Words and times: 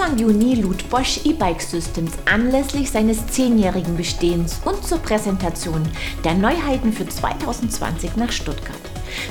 Anfang 0.00 0.18
Juni 0.18 0.54
lud 0.54 0.88
Bosch 0.88 1.20
E-Bike 1.26 1.60
Systems 1.60 2.12
anlässlich 2.24 2.90
seines 2.90 3.26
zehnjährigen 3.26 3.98
Bestehens 3.98 4.58
und 4.64 4.82
zur 4.82 4.96
Präsentation 4.96 5.86
der 6.24 6.32
Neuheiten 6.32 6.90
für 6.90 7.06
2020 7.06 8.16
nach 8.16 8.32
Stuttgart. 8.32 8.80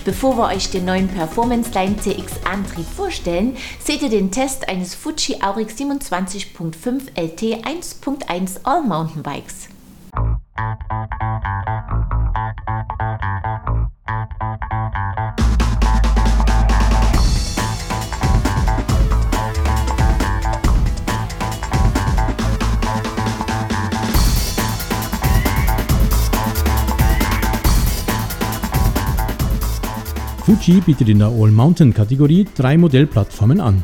Bevor 0.05 0.37
wir 0.37 0.45
euch 0.55 0.69
den 0.69 0.85
neuen 0.85 1.07
Performance 1.07 1.71
Line 1.73 1.97
CX 1.97 2.45
Antrieb 2.45 2.85
vorstellen, 2.85 3.57
seht 3.83 4.03
ihr 4.03 4.09
den 4.09 4.29
Test 4.29 4.69
eines 4.69 4.93
Fuji 4.93 5.41
Aurix 5.41 5.73
27.5 5.73 7.19
LT 7.19 7.65
1.1 7.65 8.59
All 8.63 8.83
Mountainbikes. 8.83 9.69
Fuji 30.49 30.81
bietet 30.81 31.07
in 31.09 31.19
der 31.19 31.27
All-Mountain-Kategorie 31.27 32.47
drei 32.55 32.75
Modellplattformen 32.75 33.59
an. 33.59 33.83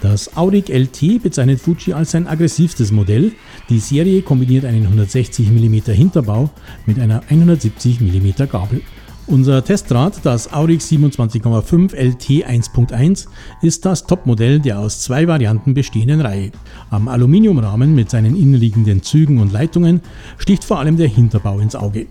Das 0.00 0.34
Auric 0.34 0.70
LT 0.70 1.22
bezeichnet 1.22 1.60
Fuji 1.60 1.92
als 1.92 2.12
sein 2.12 2.26
aggressivstes 2.26 2.90
Modell. 2.90 3.32
Die 3.68 3.80
Serie 3.80 4.22
kombiniert 4.22 4.64
einen 4.64 4.84
160 4.84 5.50
mm 5.50 5.92
Hinterbau 5.92 6.48
mit 6.86 6.98
einer 6.98 7.20
170 7.28 8.00
mm 8.00 8.46
Gabel. 8.50 8.80
Unser 9.26 9.62
Testrad, 9.62 10.24
das 10.24 10.50
Aurix 10.54 10.90
27,5 10.90 11.94
LT 11.94 12.48
1.1, 12.48 13.26
ist 13.60 13.84
das 13.84 14.06
Topmodell 14.06 14.58
der 14.60 14.78
aus 14.78 15.02
zwei 15.02 15.28
Varianten 15.28 15.74
bestehenden 15.74 16.22
Reihe. 16.22 16.50
Am 16.88 17.08
Aluminiumrahmen 17.08 17.94
mit 17.94 18.08
seinen 18.08 18.36
innenliegenden 18.36 19.02
Zügen 19.02 19.38
und 19.38 19.52
Leitungen 19.52 20.00
sticht 20.38 20.64
vor 20.64 20.78
allem 20.78 20.96
der 20.96 21.08
Hinterbau 21.08 21.58
ins 21.58 21.76
Auge. 21.76 22.06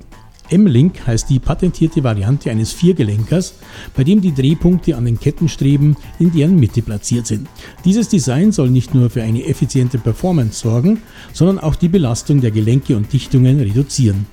M-Link 0.50 1.06
heißt 1.06 1.30
die 1.30 1.40
patentierte 1.40 2.04
Variante 2.04 2.52
eines 2.52 2.72
Viergelenkers, 2.72 3.56
bei 3.96 4.04
dem 4.04 4.22
die 4.22 4.34
Drehpunkte 4.34 4.96
an 4.96 5.06
den 5.06 5.20
Kettenstreben 5.20 5.96
in 6.20 6.32
deren 6.32 6.60
Mitte 6.60 6.82
platziert 6.82 7.28
sind. 7.28 7.48
Dieses 7.84 8.10
Design 8.10 8.52
soll 8.52 8.70
nicht 8.70 8.94
nur 8.94 9.10
für 9.10 9.24
eine 9.24 9.46
effiziente 9.46 9.98
Performance 9.98 10.60
sorgen, 10.60 11.02
sondern 11.34 11.60
auch 11.60 11.76
die 11.76 11.90
Belastung 11.90 12.42
der 12.42 12.52
Gelenke 12.52 12.96
und 12.96 13.12
Dichtungen 13.12 13.60
reduzieren. 13.60 14.28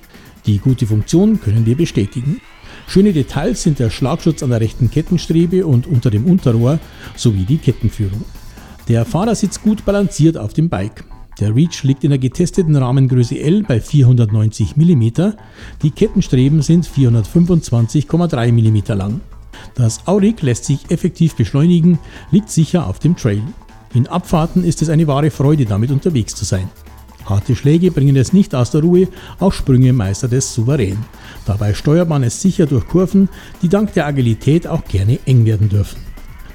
Die 0.45 0.59
gute 0.59 0.85
Funktion 0.85 1.39
können 1.39 1.65
wir 1.65 1.77
bestätigen. 1.77 2.41
Schöne 2.87 3.13
Details 3.13 3.63
sind 3.63 3.79
der 3.79 3.89
Schlagschutz 3.89 4.43
an 4.43 4.49
der 4.49 4.61
rechten 4.61 4.91
Kettenstrebe 4.91 5.65
und 5.65 5.87
unter 5.87 6.11
dem 6.11 6.25
Unterrohr 6.25 6.79
sowie 7.15 7.45
die 7.45 7.57
Kettenführung. 7.57 8.23
Der 8.89 9.05
Fahrer 9.05 9.35
sitzt 9.35 9.63
gut 9.63 9.85
balanciert 9.85 10.37
auf 10.37 10.53
dem 10.53 10.69
Bike. 10.69 11.05
Der 11.39 11.55
Reach 11.55 11.83
liegt 11.83 12.03
in 12.03 12.11
der 12.11 12.19
getesteten 12.19 12.75
Rahmengröße 12.75 13.39
L 13.39 13.63
bei 13.63 13.79
490 13.81 14.77
mm, 14.77 15.07
die 15.81 15.91
Kettenstreben 15.91 16.61
sind 16.61 16.87
425,3 16.87 18.51
mm 18.51 18.97
lang. 18.97 19.21
Das 19.75 20.05
Auric 20.05 20.41
lässt 20.41 20.65
sich 20.65 20.91
effektiv 20.91 21.35
beschleunigen, 21.35 21.97
liegt 22.31 22.49
sicher 22.49 22.87
auf 22.87 22.99
dem 22.99 23.15
Trail. 23.15 23.41
In 23.93 24.07
Abfahrten 24.07 24.63
ist 24.63 24.81
es 24.81 24.89
eine 24.89 25.07
wahre 25.07 25.31
Freude, 25.31 25.65
damit 25.65 25.91
unterwegs 25.91 26.35
zu 26.35 26.45
sein. 26.45 26.69
Harte 27.25 27.55
Schläge 27.55 27.89
bringen 27.89 28.15
es 28.17 28.33
nicht 28.33 28.53
aus 28.53 28.71
der 28.71 28.81
Ruhe, 28.81 29.07
auch 29.39 29.53
Sprünge 29.53 29.93
meistert 29.93 30.33
es 30.33 30.53
souverän. 30.53 30.97
Dabei 31.45 31.73
steuert 31.73 32.09
man 32.09 32.23
es 32.23 32.41
sicher 32.41 32.65
durch 32.65 32.87
Kurven, 32.87 33.29
die 33.61 33.69
dank 33.69 33.93
der 33.93 34.05
Agilität 34.05 34.67
auch 34.67 34.83
gerne 34.85 35.19
eng 35.25 35.45
werden 35.45 35.69
dürfen. 35.69 36.01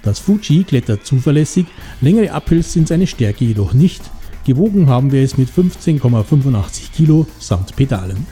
Das 0.02 0.18
Fuji 0.18 0.64
klettert 0.64 1.06
zuverlässig, 1.06 1.66
längere 2.00 2.36
Uphills 2.36 2.72
sind 2.72 2.88
seine 2.88 3.06
Stärke 3.06 3.44
jedoch 3.44 3.72
nicht, 3.72 4.02
Gewogen 4.48 4.88
haben 4.88 5.12
wir 5.12 5.22
es 5.22 5.36
mit 5.36 5.50
15,85 5.50 6.90
Kilo 6.92 7.26
samt 7.38 7.76
Pedalen. 7.76 8.26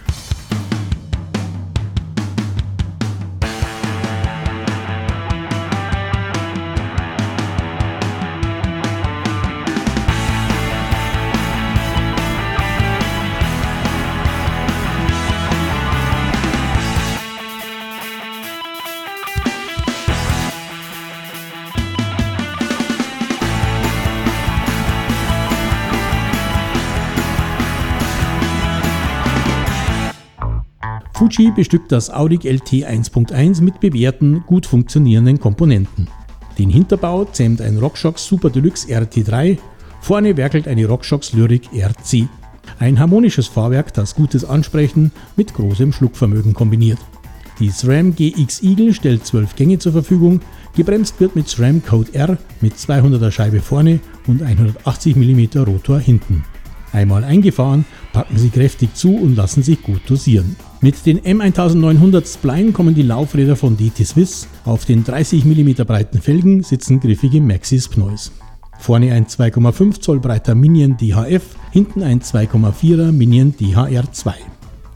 Fuji 31.17 31.51
bestückt 31.51 31.93
das 31.93 32.11
Audi 32.11 32.37
LT 32.47 32.87
1.1 32.87 33.63
mit 33.63 33.81
bewährten, 33.81 34.45
gut 34.45 34.67
funktionierenden 34.67 35.41
Komponenten. 35.41 36.09
Den 36.59 36.69
Hinterbau 36.69 37.25
zähmt 37.25 37.63
ein 37.63 37.79
RockShox 37.79 38.27
Super 38.27 38.51
Deluxe 38.51 38.87
RT3, 38.89 39.57
vorne 40.03 40.37
werkelt 40.37 40.69
eine 40.69 40.85
RockShox 40.85 41.33
Lyric 41.33 41.71
RC. 41.73 42.29
Ein 42.79 42.99
harmonisches 42.99 43.47
Fahrwerk, 43.47 43.95
das 43.95 44.15
gutes 44.15 44.45
Ansprechen 44.45 45.11
mit 45.37 45.55
großem 45.55 45.95
Schluckvermögen 45.95 46.53
kombiniert. 46.53 46.99
Die 47.61 47.71
SRAM 47.71 48.15
GX 48.15 48.63
Eagle 48.63 48.93
stellt 48.93 49.25
12 49.25 49.57
Gänge 49.57 49.79
zur 49.79 49.93
Verfügung, 49.93 50.43
gebremst 50.77 51.19
wird 51.19 51.35
mit 51.35 51.49
SRAM 51.49 51.83
Code 51.83 52.13
R 52.13 52.37
mit 52.61 52.75
200er 52.75 53.31
Scheibe 53.31 53.61
vorne 53.61 54.01
und 54.27 54.43
180 54.43 55.17
mm 55.17 55.61
Rotor 55.61 55.99
hinten. 55.99 56.45
Einmal 56.97 57.25
eingefahren, 57.25 57.85
packen 58.15 58.39
sie 58.39 58.49
kräftig 58.49 58.95
zu 58.95 59.15
und 59.17 59.37
lassen 59.37 59.63
sich 59.63 59.83
gut 59.83 60.01
dosieren. 60.09 60.57
Mit 60.81 61.05
den 61.05 61.21
M1900 61.21 62.27
Spline 62.27 62.73
kommen 62.73 62.95
die 62.95 63.03
Laufräder 63.03 63.55
von 63.55 63.77
DT 63.77 64.07
Swiss. 64.07 64.49
Auf 64.65 64.87
den 64.87 65.05
30 65.05 65.45
mm 65.45 65.85
breiten 65.87 66.23
Felgen 66.23 66.63
sitzen 66.63 66.99
griffige 66.99 67.43
Maxis 67.43 67.87
Pneus. 67.89 68.33
Vorne 68.79 69.13
ein 69.13 69.27
2,5 69.27 70.01
Zoll 70.01 70.21
breiter 70.21 70.55
Minion 70.55 70.97
DHF, 70.97 71.43
hinten 71.71 72.03
ein 72.03 72.21
2,4er 72.21 73.13
Minion 73.13 73.55
DHR2. 73.55 74.33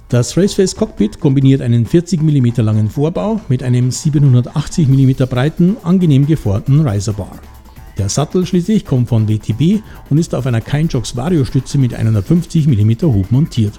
Das 0.09 0.39
Raceface 0.39 0.77
Cockpit 0.77 1.21
kombiniert 1.21 1.61
einen 1.61 1.85
40 1.85 2.23
mm 2.23 2.63
langen 2.63 2.89
Vorbau 2.89 3.43
mit 3.51 3.63
einem 3.63 3.91
780 3.91 4.89
mm 4.89 5.27
breiten, 5.29 5.77
angenehm 5.83 6.27
geformten 6.27 6.81
Riserbar. 6.81 7.39
Der 8.01 8.09
Sattel 8.09 8.47
schließlich 8.47 8.87
kommt 8.87 9.11
von 9.11 9.29
WTB 9.29 9.83
und 10.09 10.17
ist 10.17 10.35
auf 10.35 10.47
einer 10.47 10.63
Keinjox 10.63 11.17
Vario 11.17 11.45
Stütze 11.45 11.77
mit 11.77 11.93
150 11.93 12.67
mm 12.67 12.93
Hub 13.03 13.31
montiert. 13.31 13.79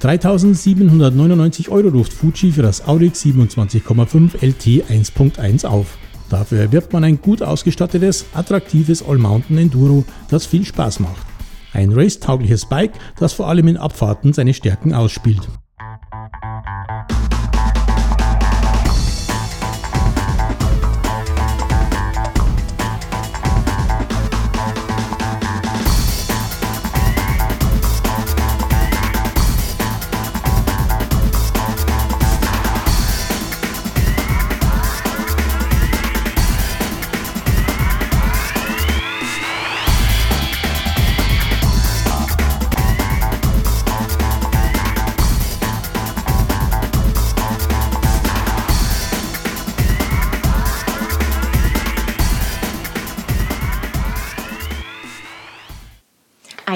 3799 0.00 1.68
Euro 1.68 1.90
ruft 1.90 2.12
Fuji 2.12 2.50
für 2.50 2.62
das 2.62 2.88
Aurix 2.88 3.24
27,5 3.24 4.44
LT 4.44 4.90
1.1 4.90 5.64
auf. 5.64 5.96
Dafür 6.28 6.58
erwirbt 6.58 6.92
man 6.92 7.04
ein 7.04 7.20
gut 7.20 7.40
ausgestattetes, 7.40 8.24
attraktives 8.34 9.00
All-Mountain 9.08 9.58
Enduro, 9.58 10.04
das 10.28 10.44
viel 10.44 10.64
Spaß 10.64 10.98
macht. 10.98 11.24
Ein 11.72 11.92
racetaugliches 11.92 12.66
Bike, 12.66 12.94
das 13.16 13.32
vor 13.32 13.46
allem 13.46 13.68
in 13.68 13.76
Abfahrten 13.76 14.32
seine 14.32 14.54
Stärken 14.54 14.92
ausspielt. 14.92 15.46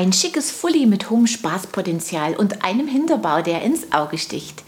Ein 0.01 0.15
schickes 0.15 0.51
Fully 0.51 0.87
mit 0.87 1.11
hohem 1.11 1.27
Spaßpotenzial 1.27 2.35
und 2.35 2.65
einem 2.65 2.89
Hinterbau, 2.89 3.43
der 3.43 3.61
ins 3.61 3.93
Auge 3.93 4.17
sticht. 4.17 4.63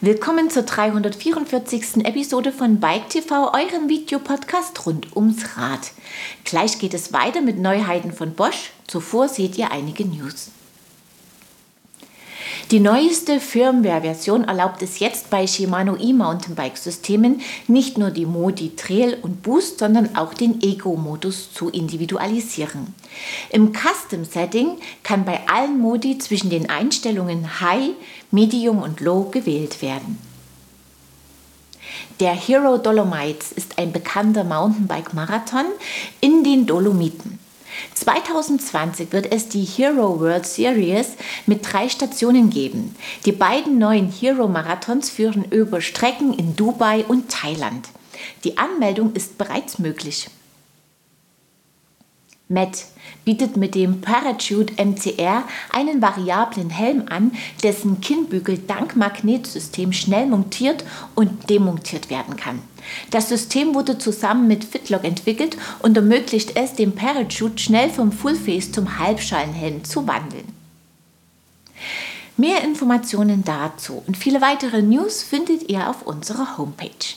Willkommen 0.00 0.50
zur 0.50 0.62
344. 0.62 2.04
Episode 2.04 2.52
von 2.52 2.78
Bike 2.78 3.08
TV, 3.08 3.52
eurem 3.52 3.88
Videopodcast 3.88 4.86
rund 4.86 5.16
ums 5.16 5.56
Rad. 5.56 5.90
Gleich 6.44 6.78
geht 6.78 6.94
es 6.94 7.12
weiter 7.12 7.40
mit 7.40 7.58
Neuheiten 7.58 8.12
von 8.12 8.34
Bosch. 8.34 8.70
Zuvor 8.86 9.28
seht 9.28 9.58
ihr 9.58 9.72
einige 9.72 10.04
News. 10.04 10.52
Die 12.70 12.80
neueste 12.80 13.40
Firmware-Version 13.40 14.44
erlaubt 14.44 14.82
es 14.82 14.98
jetzt 14.98 15.30
bei 15.30 15.46
Shimano 15.46 15.96
E-Mountainbike-Systemen 15.96 17.40
nicht 17.66 17.96
nur 17.96 18.10
die 18.10 18.26
Modi 18.26 18.76
Trail 18.76 19.16
und 19.22 19.42
Boost, 19.42 19.78
sondern 19.78 20.14
auch 20.16 20.34
den 20.34 20.60
Eco-Modus 20.60 21.50
zu 21.54 21.70
individualisieren. 21.70 22.94
Im 23.48 23.72
Custom-Setting 23.72 24.76
kann 25.02 25.24
bei 25.24 25.40
allen 25.48 25.80
Modi 25.80 26.18
zwischen 26.18 26.50
den 26.50 26.68
Einstellungen 26.68 27.62
High, 27.62 27.92
Medium 28.30 28.82
und 28.82 29.00
Low 29.00 29.30
gewählt 29.30 29.80
werden. 29.80 30.18
Der 32.20 32.34
Hero 32.34 32.76
Dolomites 32.76 33.50
ist 33.52 33.78
ein 33.78 33.92
bekannter 33.92 34.44
Mountainbike-Marathon 34.44 35.64
in 36.20 36.44
den 36.44 36.66
Dolomiten. 36.66 37.37
2020 37.98 39.12
wird 39.12 39.32
es 39.32 39.48
die 39.48 39.64
Hero 39.64 40.20
World 40.20 40.46
Series 40.46 41.14
mit 41.46 41.72
drei 41.72 41.88
Stationen 41.88 42.50
geben. 42.50 42.94
Die 43.24 43.32
beiden 43.32 43.78
neuen 43.78 44.10
Hero 44.10 44.46
Marathons 44.48 45.10
führen 45.10 45.44
über 45.50 45.80
Strecken 45.80 46.32
in 46.32 46.54
Dubai 46.54 47.04
und 47.06 47.28
Thailand. 47.30 47.88
Die 48.44 48.56
Anmeldung 48.56 49.12
ist 49.14 49.38
bereits 49.38 49.78
möglich. 49.78 50.28
Met 52.50 52.86
bietet 53.26 53.58
mit 53.58 53.74
dem 53.74 54.00
Parachute 54.00 54.72
MCR 54.82 55.44
einen 55.70 56.00
variablen 56.00 56.70
Helm 56.70 57.04
an, 57.10 57.32
dessen 57.62 58.00
Kinnbügel 58.00 58.58
dank 58.66 58.96
Magnetsystem 58.96 59.92
schnell 59.92 60.26
montiert 60.26 60.82
und 61.14 61.50
demontiert 61.50 62.08
werden 62.08 62.36
kann. 62.36 62.60
Das 63.10 63.28
System 63.28 63.74
wurde 63.74 63.98
zusammen 63.98 64.48
mit 64.48 64.64
Fitlock 64.64 65.04
entwickelt 65.04 65.58
und 65.80 65.94
ermöglicht 65.96 66.56
es, 66.56 66.72
den 66.72 66.94
Parachute 66.94 67.62
schnell 67.62 67.90
vom 67.90 68.12
Fullface 68.12 68.72
zum 68.72 68.98
Halbschalenhelm 68.98 69.84
zu 69.84 70.06
wandeln. 70.06 70.46
Mehr 72.38 72.64
Informationen 72.64 73.44
dazu 73.44 74.02
und 74.06 74.16
viele 74.16 74.40
weitere 74.40 74.80
News 74.80 75.22
findet 75.22 75.68
ihr 75.68 75.90
auf 75.90 76.06
unserer 76.06 76.56
Homepage. 76.56 77.16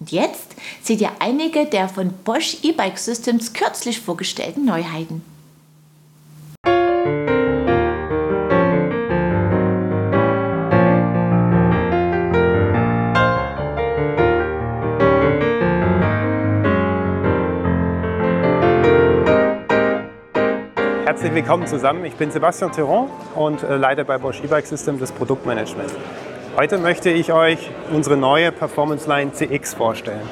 Und 0.00 0.12
jetzt 0.12 0.54
seht 0.88 1.02
ihr 1.02 1.10
einige 1.18 1.66
der 1.66 1.86
von 1.86 2.14
Bosch 2.24 2.56
E-Bike 2.62 2.96
Systems 2.96 3.52
kürzlich 3.52 4.00
vorgestellten 4.00 4.64
Neuheiten. 4.64 5.22
Herzlich 21.04 21.34
willkommen 21.34 21.66
zusammen. 21.66 22.06
Ich 22.06 22.14
bin 22.14 22.30
Sebastian 22.30 22.72
Theron 22.72 23.10
und 23.34 23.62
äh, 23.62 23.76
leite 23.76 24.06
bei 24.06 24.16
Bosch 24.16 24.40
E-Bike 24.42 24.66
System 24.66 24.98
das 24.98 25.12
Produktmanagement. 25.12 25.90
Heute 26.56 26.78
möchte 26.78 27.10
ich 27.10 27.30
euch 27.30 27.58
unsere 27.92 28.16
neue 28.16 28.52
Performance 28.52 29.06
Line 29.06 29.34
CX 29.34 29.74
vorstellen. 29.74 30.26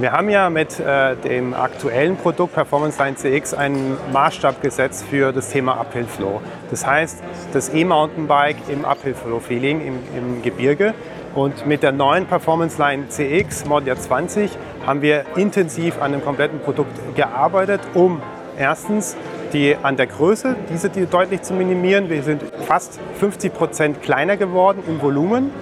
Wir 0.00 0.10
haben 0.10 0.28
ja 0.28 0.50
mit 0.50 0.80
äh, 0.80 1.14
dem 1.14 1.54
aktuellen 1.54 2.16
Produkt 2.16 2.52
Performance 2.54 3.00
Line 3.00 3.14
CX 3.14 3.54
einen 3.54 3.96
Maßstab 4.12 4.60
gesetzt 4.60 5.04
für 5.08 5.32
das 5.32 5.50
Thema 5.50 5.80
Uphill 5.80 6.06
Flow. 6.06 6.40
Das 6.72 6.84
heißt, 6.84 7.22
das 7.52 7.72
E-Mountainbike 7.72 8.56
im 8.68 8.84
Uphill 8.84 9.14
Flow 9.14 9.38
Feeling 9.38 9.80
im, 9.86 9.94
im 10.18 10.42
Gebirge. 10.42 10.94
Und 11.36 11.66
mit 11.66 11.84
der 11.84 11.92
neuen 11.92 12.26
Performance 12.26 12.76
Line 12.76 13.08
CX 13.08 13.66
Model 13.66 13.96
20 13.96 14.50
haben 14.84 15.00
wir 15.00 15.26
intensiv 15.36 16.02
an 16.02 16.10
dem 16.10 16.24
kompletten 16.24 16.58
Produkt 16.58 16.90
gearbeitet, 17.14 17.80
um 17.94 18.20
erstens 18.58 19.16
die, 19.52 19.76
an 19.80 19.96
der 19.96 20.08
Größe, 20.08 20.56
diese 20.70 20.90
die 20.90 21.06
deutlich 21.06 21.42
zu 21.42 21.54
minimieren. 21.54 22.10
Wir 22.10 22.24
sind 22.24 22.42
fast 22.66 22.98
50 23.20 23.54
Prozent 23.54 24.02
kleiner 24.02 24.36
geworden 24.36 24.82
im 24.88 25.00
Volumen. 25.00 25.52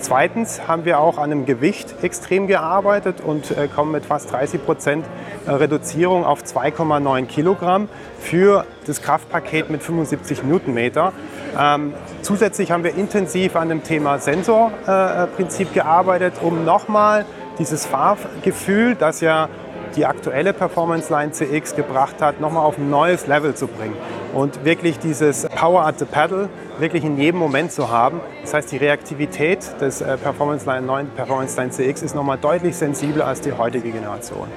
Zweitens 0.00 0.68
haben 0.68 0.84
wir 0.84 0.98
auch 0.98 1.18
an 1.18 1.30
dem 1.30 1.46
Gewicht 1.46 1.94
extrem 2.02 2.46
gearbeitet 2.46 3.16
und 3.24 3.50
äh, 3.50 3.68
kommen 3.68 3.92
mit 3.92 4.04
fast 4.04 4.30
30 4.32 4.64
Prozent 4.64 5.06
äh, 5.46 5.50
Reduzierung 5.50 6.24
auf 6.24 6.42
2,9 6.42 7.26
Kilogramm 7.26 7.88
für 8.18 8.66
das 8.86 9.00
Kraftpaket 9.02 9.70
mit 9.70 9.82
75 9.82 10.42
Newtonmeter. 10.42 11.12
Ähm, 11.58 11.94
zusätzlich 12.22 12.70
haben 12.70 12.84
wir 12.84 12.94
intensiv 12.94 13.56
an 13.56 13.68
dem 13.68 13.82
Thema 13.82 14.18
Sensorprinzip 14.18 15.70
äh, 15.70 15.74
gearbeitet, 15.74 16.34
um 16.42 16.64
nochmal 16.64 17.24
dieses 17.58 17.86
Fahrgefühl, 17.86 18.96
das 18.96 19.20
ja 19.20 19.48
die 19.96 20.06
aktuelle 20.06 20.52
Performance 20.52 21.12
Line 21.12 21.32
CX 21.32 21.76
gebracht 21.76 22.16
hat, 22.20 22.40
nochmal 22.40 22.64
auf 22.66 22.78
ein 22.78 22.90
neues 22.90 23.26
Level 23.26 23.54
zu 23.54 23.68
bringen 23.68 23.96
und 24.34 24.64
wirklich 24.64 24.98
dieses 24.98 25.46
Power 25.48 25.86
at 25.86 25.98
the 25.98 26.04
Pedal 26.04 26.48
wirklich 26.78 27.04
in 27.04 27.16
jedem 27.16 27.38
Moment 27.38 27.72
zu 27.72 27.90
haben. 27.90 28.20
Das 28.42 28.54
heißt, 28.54 28.72
die 28.72 28.76
Reaktivität 28.76 29.80
des 29.80 30.00
äh, 30.00 30.16
Performance 30.16 30.66
Line 30.66 30.86
9 30.86 31.08
Performance 31.08 31.56
Line 31.60 31.70
CX 31.70 32.02
ist 32.02 32.14
nochmal 32.14 32.38
deutlich 32.38 32.76
sensibler 32.76 33.26
als 33.26 33.40
die 33.40 33.52
heutige 33.52 33.90
Generation. 33.90 34.48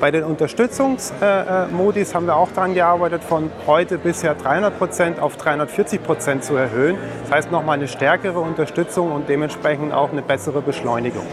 Bei 0.00 0.10
den 0.10 0.24
Unterstützungsmodis 0.24 2.08
äh, 2.08 2.10
äh, 2.10 2.14
haben 2.14 2.26
wir 2.26 2.36
auch 2.36 2.50
daran 2.50 2.74
gearbeitet, 2.74 3.22
von 3.22 3.52
heute 3.66 3.98
bisher 3.98 4.36
300% 4.36 5.20
auf 5.20 5.36
340% 5.36 6.40
zu 6.40 6.56
erhöhen. 6.56 6.96
Das 7.22 7.32
heißt 7.32 7.52
nochmal 7.52 7.78
eine 7.78 7.86
stärkere 7.86 8.40
Unterstützung 8.40 9.12
und 9.12 9.28
dementsprechend 9.28 9.92
auch 9.92 10.10
eine 10.10 10.22
bessere 10.22 10.60
Beschleunigung. 10.60 11.26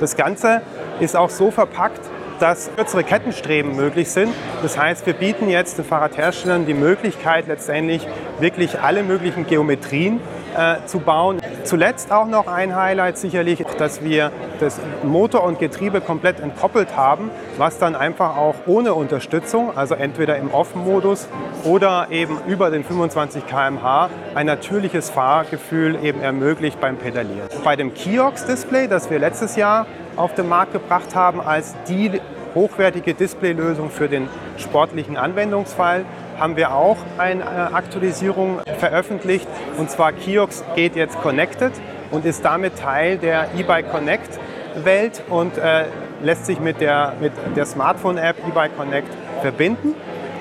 Das 0.00 0.16
Ganze 0.16 0.60
ist 1.00 1.16
auch 1.16 1.30
so 1.30 1.50
verpackt, 1.50 2.00
dass 2.44 2.68
kürzere 2.76 3.04
Kettenstreben 3.04 3.74
möglich 3.74 4.10
sind. 4.10 4.30
Das 4.60 4.76
heißt, 4.76 5.06
wir 5.06 5.14
bieten 5.14 5.48
jetzt 5.48 5.78
den 5.78 5.86
Fahrradherstellern 5.86 6.66
die 6.66 6.74
Möglichkeit, 6.74 7.46
letztendlich 7.46 8.06
wirklich 8.38 8.80
alle 8.80 9.02
möglichen 9.02 9.46
Geometrien 9.46 10.20
äh, 10.54 10.84
zu 10.84 10.98
bauen. 10.98 11.40
Zuletzt 11.62 12.12
auch 12.12 12.26
noch 12.26 12.46
ein 12.46 12.76
Highlight 12.76 13.16
sicherlich, 13.16 13.64
dass 13.78 14.04
wir 14.04 14.30
das 14.60 14.78
Motor 15.02 15.44
und 15.44 15.58
Getriebe 15.58 16.02
komplett 16.02 16.38
entkoppelt 16.38 16.94
haben, 16.94 17.30
was 17.56 17.78
dann 17.78 17.96
einfach 17.96 18.36
auch 18.36 18.56
ohne 18.66 18.92
Unterstützung, 18.92 19.74
also 19.74 19.94
entweder 19.94 20.36
im 20.36 20.52
Off-Modus 20.52 21.28
oder 21.64 22.08
eben 22.10 22.36
über 22.46 22.70
den 22.70 22.84
25 22.84 23.46
km/h, 23.46 24.10
ein 24.34 24.44
natürliches 24.44 25.08
Fahrgefühl 25.08 25.98
eben 26.04 26.20
ermöglicht 26.20 26.78
beim 26.78 26.98
Pedalieren. 26.98 27.48
Bei 27.64 27.74
dem 27.74 27.94
Kiox-Display, 27.94 28.86
das 28.86 29.08
wir 29.08 29.18
letztes 29.18 29.56
Jahr 29.56 29.86
auf 30.16 30.34
den 30.34 30.48
Markt 30.48 30.72
gebracht 30.72 31.14
haben 31.14 31.40
als 31.40 31.74
die 31.88 32.20
hochwertige 32.54 33.14
Displaylösung 33.14 33.90
für 33.90 34.08
den 34.08 34.28
sportlichen 34.58 35.16
Anwendungsfall, 35.16 36.04
haben 36.38 36.56
wir 36.56 36.74
auch 36.74 36.96
eine 37.18 37.74
Aktualisierung 37.74 38.60
veröffentlicht. 38.78 39.46
Und 39.76 39.90
zwar 39.90 40.12
Kiox 40.12 40.64
geht 40.74 40.96
jetzt 40.96 41.20
Connected 41.20 41.72
und 42.10 42.24
ist 42.24 42.44
damit 42.44 42.78
Teil 42.78 43.18
der 43.18 43.48
eBike 43.58 43.90
Connect 43.90 44.38
Welt 44.82 45.22
und 45.28 45.56
äh, 45.56 45.84
lässt 46.22 46.46
sich 46.46 46.58
mit 46.58 46.80
der, 46.80 47.14
mit 47.20 47.32
der 47.56 47.66
Smartphone-App 47.66 48.36
eBike 48.48 48.76
Connect 48.76 49.08
verbinden. 49.40 49.94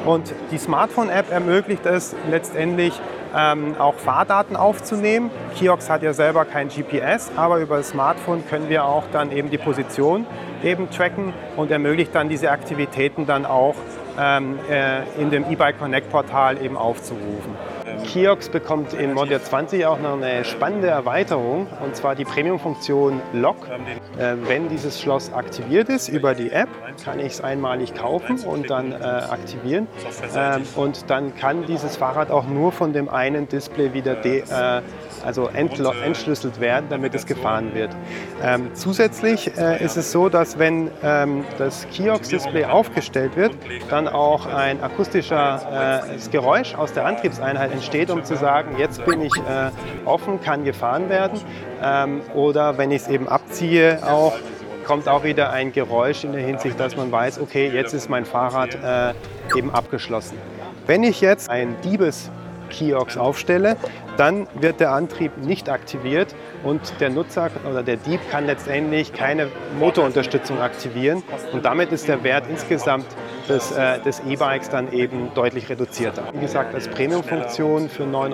Und 0.05 0.33
die 0.51 0.57
Smartphone-App 0.57 1.31
ermöglicht 1.31 1.85
es 1.85 2.15
letztendlich 2.29 2.99
ähm, 3.35 3.75
auch 3.79 3.95
Fahrdaten 3.95 4.55
aufzunehmen. 4.55 5.31
Kiox 5.55 5.89
hat 5.89 6.03
ja 6.03 6.13
selber 6.13 6.45
kein 6.45 6.69
GPS, 6.69 7.31
aber 7.35 7.59
über 7.59 7.77
das 7.77 7.89
Smartphone 7.89 8.45
können 8.47 8.69
wir 8.69 8.85
auch 8.85 9.03
dann 9.11 9.31
eben 9.31 9.49
die 9.49 9.57
Position 9.57 10.25
eben 10.63 10.89
tracken 10.89 11.33
und 11.57 11.71
ermöglicht 11.71 12.13
dann 12.15 12.29
diese 12.29 12.51
Aktivitäten 12.51 13.25
dann 13.25 13.45
auch 13.45 13.75
ähm, 14.19 14.59
äh, 14.69 15.03
in 15.19 15.29
dem 15.29 15.43
eBike 15.49 15.79
Connect 15.79 16.09
Portal 16.09 16.63
eben 16.63 16.77
aufzurufen. 16.77 17.55
Kiox 18.03 18.49
bekommt 18.49 18.93
in 18.93 19.13
Model 19.13 19.41
20 19.41 19.85
auch 19.85 19.99
noch 19.99 20.21
eine 20.21 20.45
spannende 20.45 20.87
Erweiterung 20.87 21.67
und 21.83 21.95
zwar 21.95 22.15
die 22.15 22.25
Premium-Funktion 22.25 23.21
Lock. 23.33 23.67
Äh, 24.17 24.35
wenn 24.47 24.69
dieses 24.69 25.01
Schloss 25.01 25.33
aktiviert 25.33 25.89
ist 25.89 26.09
über 26.09 26.35
die 26.35 26.51
App, 26.51 26.69
kann 27.03 27.19
ich 27.19 27.33
es 27.33 27.41
einmalig 27.41 27.93
kaufen 27.95 28.39
und 28.41 28.69
dann 28.69 28.91
äh, 28.91 28.95
aktivieren. 28.95 29.87
Äh, 30.35 30.59
und 30.75 31.09
dann 31.09 31.35
kann 31.35 31.65
dieses 31.65 31.95
Fahrrad 31.95 32.29
auch 32.29 32.45
nur 32.45 32.71
von 32.71 32.93
dem 32.93 33.09
einen 33.09 33.47
Display 33.47 33.93
wieder 33.93 34.15
de, 34.15 34.41
äh, 34.41 34.81
also 35.25 35.47
entschlüsselt 35.47 36.59
werden, 36.59 36.87
damit 36.89 37.15
es 37.15 37.25
gefahren 37.25 37.73
wird. 37.73 37.91
Ähm, 38.43 38.71
zusätzlich 38.73 39.57
äh, 39.57 39.83
ist 39.83 39.97
es 39.97 40.11
so, 40.11 40.29
dass 40.29 40.59
wenn 40.59 40.91
ähm, 41.01 41.45
das 41.57 41.87
Kiox-Display 41.91 42.65
aufgestellt 42.65 43.35
wird, 43.35 43.53
dann 43.89 44.07
auch 44.07 44.45
ein 44.45 44.83
akustischer 44.83 46.03
äh, 46.03 46.29
Geräusch 46.29 46.75
aus 46.75 46.93
der 46.93 47.05
Antriebseinheit 47.05 47.71
entsteht, 47.71 47.92
um 48.09 48.23
zu 48.23 48.35
sagen, 48.35 48.75
jetzt 48.77 49.05
bin 49.05 49.21
ich 49.21 49.35
äh, 49.37 49.69
offen, 50.05 50.41
kann 50.41 50.63
gefahren 50.63 51.09
werden. 51.09 51.39
Ähm, 51.81 52.21
oder 52.33 52.77
wenn 52.77 52.91
ich 52.91 53.03
es 53.03 53.07
eben 53.07 53.27
abziehe, 53.27 53.99
auch 54.03 54.33
kommt 54.83 55.07
auch 55.07 55.23
wieder 55.23 55.51
ein 55.51 55.71
Geräusch 55.71 56.23
in 56.23 56.33
der 56.33 56.41
Hinsicht, 56.41 56.79
dass 56.79 56.97
man 56.97 57.11
weiß, 57.11 57.39
okay, 57.39 57.69
jetzt 57.73 57.93
ist 57.93 58.09
mein 58.09 58.25
Fahrrad 58.25 58.75
äh, 58.75 59.57
eben 59.57 59.71
abgeschlossen. 59.71 60.37
Wenn 60.87 61.03
ich 61.03 61.21
jetzt 61.21 61.49
ein 61.49 61.75
Diebes 61.83 62.29
Kiox 62.69 63.17
aufstelle, 63.17 63.77
dann 64.17 64.47
wird 64.55 64.79
der 64.79 64.91
Antrieb 64.91 65.37
nicht 65.37 65.69
aktiviert 65.69 66.35
und 66.63 66.81
der 66.99 67.09
Nutzer 67.09 67.49
oder 67.69 67.83
der 67.83 67.97
Dieb 67.97 68.19
kann 68.29 68.45
letztendlich 68.45 69.13
keine 69.13 69.47
Motorunterstützung 69.79 70.59
aktivieren 70.59 71.23
und 71.51 71.65
damit 71.65 71.91
ist 71.91 72.07
der 72.07 72.23
Wert 72.23 72.45
insgesamt 72.49 73.05
des, 73.49 73.71
äh, 73.71 73.99
des 73.99 74.21
E-Bikes 74.27 74.69
dann 74.69 74.91
eben 74.91 75.31
deutlich 75.33 75.69
reduzierter. 75.69 76.23
Wie 76.33 76.41
gesagt, 76.41 76.73
als 76.73 76.87
Premium-Funktion 76.87 77.89
für 77.89 78.03
9,99 78.03 78.33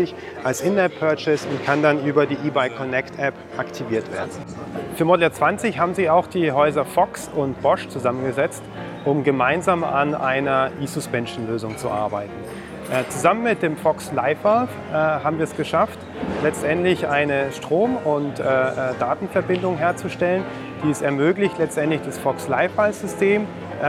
Euro 0.00 0.14
als 0.44 0.60
In-App-Purchase 0.60 1.48
und 1.48 1.64
kann 1.64 1.82
dann 1.82 2.04
über 2.04 2.26
die 2.26 2.36
E-Bike 2.46 2.76
Connect 2.76 3.18
App 3.18 3.34
aktiviert 3.56 4.10
werden. 4.12 4.30
Für 4.96 5.04
Model 5.04 5.30
20 5.30 5.78
haben 5.78 5.94
sie 5.94 6.08
auch 6.10 6.26
die 6.26 6.52
Häuser 6.52 6.84
Fox 6.84 7.30
und 7.34 7.60
Bosch 7.62 7.88
zusammengesetzt, 7.88 8.62
um 9.04 9.24
gemeinsam 9.24 9.84
an 9.84 10.14
einer 10.14 10.70
E-Suspension-Lösung 10.80 11.76
zu 11.78 11.90
arbeiten. 11.90 12.32
Äh, 12.90 13.08
zusammen 13.08 13.42
mit 13.42 13.62
dem 13.62 13.76
Fox 13.76 14.12
LiveValve 14.12 14.68
äh, 14.92 14.94
haben 14.94 15.38
wir 15.38 15.44
es 15.44 15.56
geschafft, 15.56 15.98
letztendlich 16.44 17.08
eine 17.08 17.50
Strom- 17.52 17.96
und 17.96 18.38
äh, 18.38 18.42
äh, 18.42 18.94
Datenverbindung 19.00 19.76
herzustellen, 19.76 20.44
die 20.84 20.90
es 20.90 21.02
ermöglicht, 21.02 21.58
letztendlich 21.58 22.02
das 22.02 22.16
Fox 22.16 22.46
LiveValve-System 22.48 23.42
äh, 23.42 23.46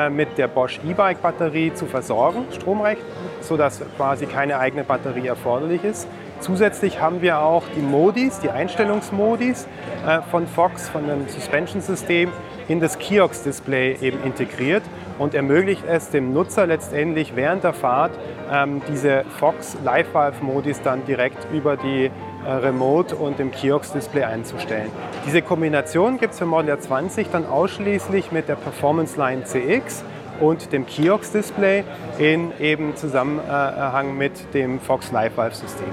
mit 0.09 0.37
der 0.37 0.47
Bosch 0.47 0.79
E-Bike-Batterie 0.87 1.73
zu 1.73 1.85
versorgen, 1.85 2.45
stromrecht, 2.51 3.01
sodass 3.41 3.81
quasi 3.95 4.25
keine 4.25 4.59
eigene 4.59 4.83
Batterie 4.83 5.27
erforderlich 5.27 5.83
ist. 5.83 6.07
Zusätzlich 6.39 7.01
haben 7.01 7.21
wir 7.21 7.39
auch 7.39 7.63
die 7.75 7.81
Modis, 7.81 8.39
die 8.39 8.51
Einstellungsmodis 8.51 9.67
äh, 10.05 10.21
von 10.29 10.45
Fox, 10.47 10.87
von 10.87 11.07
dem 11.07 11.27
Suspension-System, 11.27 12.31
in 12.67 12.79
das 12.79 12.99
Kiosk-Display 12.99 13.97
eben 14.01 14.21
integriert 14.23 14.83
und 15.17 15.33
ermöglicht 15.33 15.83
es 15.87 16.09
dem 16.09 16.33
Nutzer 16.33 16.67
letztendlich 16.67 17.35
während 17.35 17.63
der 17.63 17.73
Fahrt 17.73 18.11
ähm, 18.51 18.81
diese 18.87 19.23
Fox 19.39 19.77
Live 19.83 20.13
Valve 20.13 20.43
Modis 20.43 20.81
dann 20.81 21.05
direkt 21.05 21.47
über 21.51 21.77
die 21.77 22.05
äh, 22.05 22.11
Remote 22.47 23.15
und 23.15 23.39
im 23.39 23.51
Kiosk-Display 23.51 24.23
einzustellen. 24.23 24.89
Diese 25.25 25.41
Kombination 25.41 26.17
gibt 26.17 26.33
es 26.33 26.39
für 26.39 26.45
Model 26.45 26.79
20 26.79 27.29
dann 27.29 27.45
ausschließlich 27.45 28.31
mit 28.31 28.47
der 28.47 28.55
Performance 28.55 29.17
Line 29.17 29.43
CX 29.43 30.03
und 30.39 30.71
dem 30.71 30.85
Kiosk-Display 30.85 31.83
in 32.17 32.51
eben 32.59 32.95
Zusammenhang 32.95 34.17
mit 34.17 34.53
dem 34.53 34.79
Fox 34.79 35.11
Live 35.11 35.35
Valve 35.35 35.55
System. 35.55 35.87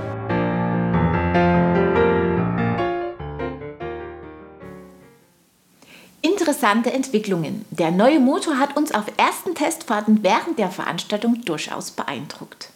Interessante 6.23 6.93
Entwicklungen. 6.93 7.65
Der 7.71 7.91
neue 7.91 8.21
Motor 8.21 8.59
hat 8.59 8.77
uns 8.77 8.95
auf 8.95 9.05
ersten 9.17 9.55
Testfahrten 9.55 10.23
während 10.23 10.59
der 10.59 10.71
Veranstaltung 10.71 11.43
durchaus 11.45 11.91
beeindruckt. 11.91 12.74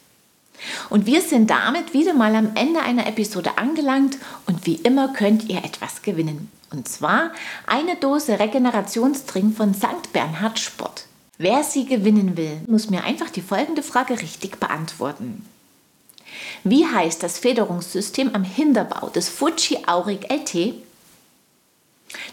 Und 0.91 1.07
wir 1.07 1.23
sind 1.23 1.51
damit 1.51 1.93
wieder 1.93 2.15
mal 2.15 2.35
am 2.35 2.53
Ende 2.55 2.81
einer 2.81 3.07
Episode 3.07 3.59
angelangt 3.59 4.19
und 4.47 4.67
wie 4.67 4.77
immer 4.77 5.13
könnt 5.13 5.49
ihr 5.49 5.59
etwas 5.65 6.03
gewinnen. 6.03 6.51
Und 6.71 6.89
zwar 6.89 7.33
eine 7.67 7.97
Dose 7.97 8.39
Regenerationstrink 8.39 9.57
von 9.57 9.75
St. 9.75 10.13
Bernhard 10.13 10.59
Sport. 10.59 11.07
Wer 11.39 11.63
sie 11.63 11.87
gewinnen 11.87 12.37
will, 12.37 12.61
muss 12.67 12.91
mir 12.91 13.05
einfach 13.05 13.31
die 13.31 13.43
folgende 13.43 13.83
Frage 13.83 14.21
richtig 14.21 14.59
beantworten. 14.59 15.47
Wie 16.65 16.87
heißt 16.87 17.23
das 17.23 17.39
Federungssystem 17.39 18.35
am 18.35 18.45
Hinterbau 18.45 19.09
des 19.09 19.29
Fuji 19.29 19.79
Auric 19.87 20.31
LT? 20.31 20.75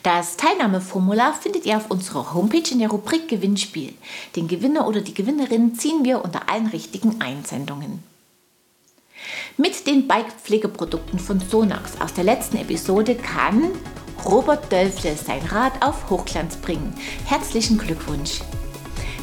Das 0.04 0.38
Teilnahmeformular 0.38 1.34
findet 1.34 1.66
ihr 1.66 1.78
auf 1.78 1.92
unserer 1.92 2.34
Homepage 2.34 2.72
in 2.72 2.80
der 2.80 2.90
Rubrik 2.90 3.28
Gewinnspiel. 3.28 3.94
Den 4.36 4.48
Gewinner 4.48 4.88
oder 4.88 5.02
die 5.02 5.14
Gewinnerin 5.14 5.75
ziehen 5.75 6.04
wir 6.04 6.24
unter 6.24 6.50
allen 6.50 6.68
richtigen 6.68 7.22
Einsendungen. 7.22 8.04
Mit 9.58 9.88
den 9.88 10.08
Bike-Pflegeprodukten 10.08 11.20
von 11.20 11.39
Sonax 11.39 12.00
aus 12.01 12.13
der 12.13 12.24
letzten 12.24 12.58
Episode 12.58 13.15
kann 13.15 13.72
Robert 14.25 14.72
Dölfle 14.72 15.15
sein 15.15 15.41
Rad 15.50 15.74
auf 15.82 16.10
Hochglanz 16.10 16.55
bringen. 16.58 16.94
Herzlichen 17.25 17.77
Glückwunsch! 17.77 18.41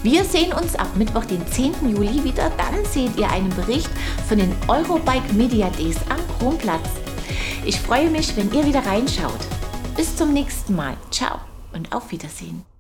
Wir 0.03 0.25
sehen 0.25 0.53
uns 0.53 0.75
ab 0.75 0.89
Mittwoch, 0.97 1.25
den 1.25 1.47
10. 1.47 1.75
Juli 1.89 2.25
wieder. 2.25 2.51
Dann 2.51 2.85
seht 2.85 3.17
ihr 3.17 3.31
einen 3.31 3.51
Bericht 3.51 3.91
von 4.29 4.39
den 4.39 4.53
Eurobike 4.67 5.33
Media 5.33 5.71
Days 5.71 5.97
am 6.09 6.19
Kronplatz. 6.39 6.89
Ich 7.65 7.81
freue 7.81 8.11
mich, 8.11 8.37
wenn 8.37 8.53
ihr 8.53 8.67
wieder 8.67 8.85
reinschaut. 8.85 9.41
Bis 9.97 10.17
zum 10.17 10.33
nächsten 10.33 10.75
Mal. 10.75 10.97
Ciao 11.13 11.39
und 11.73 11.95
auf 11.95 12.11
Wiedersehen. 12.11 12.72